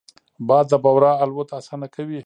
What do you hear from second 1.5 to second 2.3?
اسانه کوي